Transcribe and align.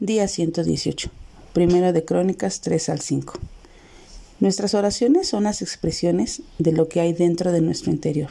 Día 0.00 0.28
118. 0.28 1.08
Primero 1.54 1.94
de 1.94 2.04
Crónicas 2.04 2.60
3 2.60 2.90
al 2.90 3.00
5. 3.00 3.32
Nuestras 4.40 4.74
oraciones 4.74 5.26
son 5.26 5.44
las 5.44 5.62
expresiones 5.62 6.42
de 6.58 6.72
lo 6.72 6.90
que 6.90 7.00
hay 7.00 7.14
dentro 7.14 7.50
de 7.50 7.62
nuestro 7.62 7.92
interior, 7.92 8.28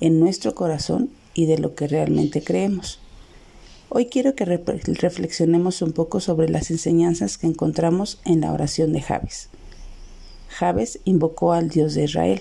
en 0.00 0.18
nuestro 0.20 0.54
corazón 0.54 1.10
y 1.34 1.44
de 1.44 1.58
lo 1.58 1.74
que 1.74 1.86
realmente 1.86 2.42
creemos. 2.42 2.98
Hoy 3.90 4.06
quiero 4.06 4.34
que 4.34 4.46
reflexionemos 4.46 5.82
un 5.82 5.92
poco 5.92 6.18
sobre 6.20 6.48
las 6.48 6.70
enseñanzas 6.70 7.36
que 7.36 7.46
encontramos 7.46 8.18
en 8.24 8.40
la 8.40 8.50
oración 8.50 8.94
de 8.94 9.02
Javes. 9.02 9.50
Javes 10.48 11.00
invocó 11.04 11.52
al 11.52 11.68
Dios 11.68 11.92
de 11.92 12.04
Israel. 12.04 12.40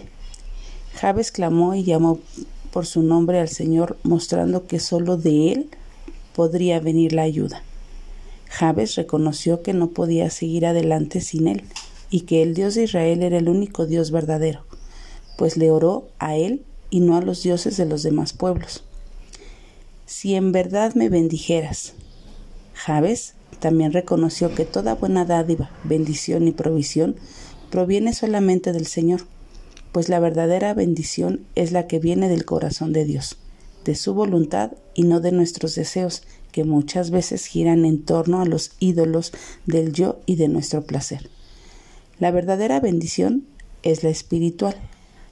Javes 0.94 1.34
clamó 1.34 1.76
y 1.76 1.84
llamó 1.84 2.20
por 2.72 2.86
su 2.86 3.04
nombre 3.04 3.42
al 3.42 3.50
Señor, 3.50 3.98
mostrando 4.04 4.66
que 4.66 4.80
solo 4.80 5.18
de 5.18 5.52
Él 5.52 5.70
podría 6.34 6.80
venir 6.80 7.12
la 7.12 7.24
ayuda. 7.24 7.62
Jabes 8.50 8.96
reconoció 8.96 9.62
que 9.62 9.74
no 9.74 9.90
podía 9.90 10.30
seguir 10.30 10.66
adelante 10.66 11.22
sin 11.22 11.48
él 11.48 11.64
y 12.10 12.22
que 12.22 12.42
el 12.42 12.54
Dios 12.54 12.76
de 12.76 12.84
Israel 12.84 13.24
era 13.24 13.38
el 13.38 13.50
único 13.50 13.86
Dios 13.86 14.12
verdadero, 14.12 14.66
pues 15.38 15.58
le 15.58 15.72
oró 15.72 16.08
a 16.20 16.36
él 16.36 16.64
y 16.90 17.00
no 17.00 17.18
a 17.18 17.22
los 17.22 17.44
dioses 17.44 17.78
de 17.78 17.86
los 17.86 18.04
demás 18.04 18.34
pueblos. 18.34 18.84
Si 20.06 20.36
en 20.36 20.52
verdad 20.52 20.94
me 20.96 21.10
bendijeras. 21.10 21.94
Jabes 22.74 23.34
también 23.60 23.92
reconoció 23.92 24.54
que 24.54 24.66
toda 24.66 24.96
buena 24.96 25.26
dádiva, 25.26 25.72
bendición 25.84 26.48
y 26.48 26.52
provisión 26.52 27.16
proviene 27.72 28.14
solamente 28.14 28.72
del 28.72 28.86
Señor, 28.86 29.22
pues 29.92 30.10
la 30.10 30.20
verdadera 30.20 30.74
bendición 30.74 31.46
es 31.56 31.72
la 31.72 31.88
que 31.88 32.00
viene 32.00 32.30
del 32.30 32.46
corazón 32.46 32.94
de 32.94 33.06
Dios 33.06 33.38
de 33.86 33.96
su 33.96 34.14
voluntad 34.14 34.72
y 34.94 35.04
no 35.04 35.22
de 35.22 35.32
nuestros 35.32 35.76
deseos, 35.76 36.24
que 36.56 36.64
muchas 36.64 37.12
veces 37.12 37.48
giran 37.48 37.84
en 37.84 38.02
torno 38.02 38.40
a 38.40 38.46
los 38.46 38.72
ídolos 38.80 39.34
del 39.66 39.92
yo 39.92 40.22
y 40.26 40.38
de 40.38 40.48
nuestro 40.48 40.86
placer. 40.86 41.30
La 42.18 42.32
verdadera 42.32 42.80
bendición 42.80 43.46
es 43.84 44.06
la 44.06 44.10
espiritual, 44.10 44.74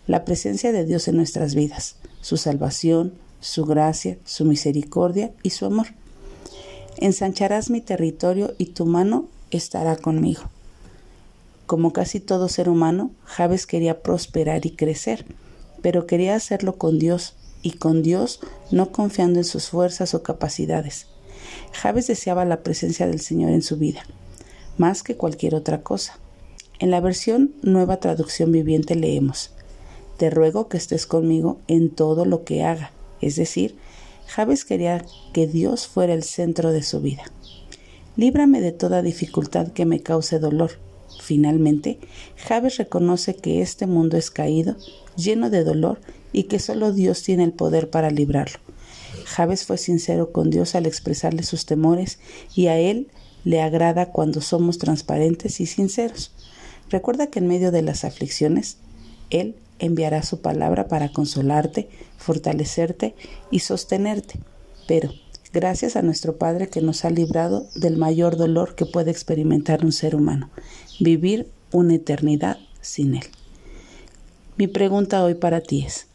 la 0.05 0.25
presencia 0.25 0.73
de 0.73 0.83
Dios 0.83 1.07
en 1.07 1.15
nuestras 1.15 1.55
vidas, 1.55 1.95
su 2.19 2.35
salvación, 2.35 3.13
su 3.39 3.63
gracia, 3.63 4.17
su 4.25 4.43
misericordia 4.43 5.31
y 5.43 5.51
su 5.51 5.65
amor. 5.65 5.87
Ensancharás 6.97 7.69
mi 7.69 7.79
territorio 7.79 8.53
y 8.57 8.65
tu 8.73 8.85
mano 8.85 9.29
estará 9.49 9.95
conmigo. 9.95 10.41
Como 11.67 11.93
casi 11.93 12.19
todo 12.19 12.49
ser 12.49 12.67
humano, 12.67 13.11
Javes 13.23 13.65
quería 13.65 14.03
prosperar 14.03 14.65
y 14.65 14.71
crecer, 14.71 15.25
pero 15.81 16.05
quería 16.05 16.35
hacerlo 16.35 16.77
con 16.77 16.99
Dios, 16.99 17.35
y 17.61 17.71
con 17.71 18.03
Dios, 18.03 18.41
no 18.71 18.91
confiando 18.91 19.39
en 19.39 19.45
sus 19.45 19.69
fuerzas 19.69 20.13
o 20.13 20.21
capacidades. 20.21 21.12
Javes 21.73 22.07
deseaba 22.07 22.45
la 22.45 22.63
presencia 22.63 23.07
del 23.07 23.19
Señor 23.19 23.51
en 23.51 23.61
su 23.61 23.77
vida, 23.77 24.03
más 24.77 25.03
que 25.03 25.17
cualquier 25.17 25.55
otra 25.55 25.81
cosa. 25.81 26.17
En 26.79 26.91
la 26.91 27.01
versión 27.01 27.53
Nueva 27.61 27.97
Traducción 27.97 28.51
Viviente 28.51 28.95
leemos, 28.95 29.51
Te 30.17 30.29
ruego 30.29 30.69
que 30.69 30.77
estés 30.77 31.05
conmigo 31.05 31.59
en 31.67 31.89
todo 31.89 32.25
lo 32.25 32.43
que 32.43 32.63
haga, 32.63 32.91
es 33.21 33.35
decir, 33.35 33.75
Javes 34.27 34.65
quería 34.65 35.05
que 35.33 35.47
Dios 35.47 35.87
fuera 35.87 36.13
el 36.13 36.23
centro 36.23 36.71
de 36.71 36.83
su 36.83 37.01
vida. 37.01 37.23
Líbrame 38.15 38.61
de 38.61 38.71
toda 38.71 39.01
dificultad 39.01 39.69
que 39.69 39.85
me 39.85 40.01
cause 40.01 40.39
dolor. 40.39 40.71
Finalmente, 41.21 41.99
Javes 42.37 42.77
reconoce 42.77 43.35
que 43.35 43.61
este 43.61 43.87
mundo 43.87 44.17
es 44.17 44.31
caído, 44.31 44.75
lleno 45.15 45.49
de 45.49 45.63
dolor 45.63 45.99
y 46.31 46.43
que 46.43 46.59
solo 46.59 46.91
Dios 46.91 47.23
tiene 47.23 47.43
el 47.43 47.53
poder 47.53 47.89
para 47.89 48.09
librarlo. 48.09 48.59
Javes 49.25 49.65
fue 49.65 49.77
sincero 49.77 50.31
con 50.31 50.49
Dios 50.49 50.75
al 50.75 50.85
expresarle 50.85 51.43
sus 51.43 51.65
temores 51.65 52.19
y 52.55 52.67
a 52.67 52.77
él 52.77 53.09
le 53.43 53.61
agrada 53.61 54.07
cuando 54.11 54.41
somos 54.41 54.77
transparentes 54.77 55.59
y 55.59 55.65
sinceros. 55.65 56.31
Recuerda 56.89 57.27
que 57.27 57.39
en 57.39 57.47
medio 57.47 57.71
de 57.71 57.81
las 57.81 58.03
aflicciones, 58.03 58.77
Él 59.29 59.55
enviará 59.79 60.23
su 60.23 60.41
palabra 60.41 60.87
para 60.87 61.09
consolarte, 61.09 61.89
fortalecerte 62.17 63.15
y 63.51 63.59
sostenerte. 63.59 64.39
Pero, 64.87 65.11
gracias 65.51 65.95
a 65.95 66.01
nuestro 66.01 66.37
Padre 66.37 66.69
que 66.69 66.81
nos 66.81 67.03
ha 67.03 67.09
librado 67.09 67.67
del 67.75 67.97
mayor 67.97 68.37
dolor 68.37 68.75
que 68.75 68.85
puede 68.85 69.11
experimentar 69.11 69.83
un 69.83 69.91
ser 69.91 70.15
humano, 70.15 70.49
vivir 70.99 71.49
una 71.71 71.95
eternidad 71.95 72.59
sin 72.81 73.15
Él. 73.15 73.25
Mi 74.55 74.67
pregunta 74.67 75.23
hoy 75.23 75.33
para 75.33 75.61
ti 75.61 75.83
es, 75.85 76.07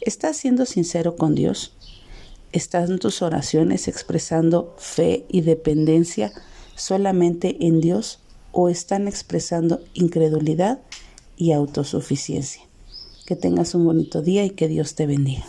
¿Estás 0.00 0.36
siendo 0.36 0.64
sincero 0.64 1.16
con 1.16 1.34
Dios? 1.34 1.74
¿Están 2.52 2.98
tus 2.98 3.20
oraciones 3.20 3.88
expresando 3.88 4.74
fe 4.78 5.26
y 5.28 5.42
dependencia 5.42 6.32
solamente 6.76 7.56
en 7.66 7.80
Dios 7.80 8.20
o 8.52 8.70
están 8.70 9.06
expresando 9.06 9.80
incredulidad 9.92 10.80
y 11.36 11.52
autosuficiencia? 11.52 12.62
Que 13.26 13.36
tengas 13.36 13.74
un 13.74 13.84
bonito 13.84 14.22
día 14.22 14.44
y 14.46 14.50
que 14.50 14.68
Dios 14.68 14.94
te 14.94 15.06
bendiga. 15.06 15.44